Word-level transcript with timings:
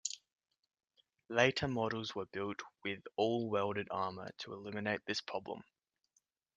Later 1.29 1.67
models 1.67 2.15
were 2.15 2.25
built 2.25 2.63
with 2.83 3.03
all-welded 3.17 3.89
armor 3.91 4.31
to 4.39 4.53
eliminate 4.53 5.01
this 5.05 5.21
problem. 5.21 5.61